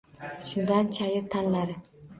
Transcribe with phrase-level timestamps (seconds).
[0.47, 1.81] Shundan chayir tanlari.